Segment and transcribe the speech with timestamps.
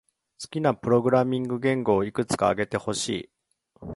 [0.41, 3.31] 好きなプログラミング言語をいくつか挙げてほしい。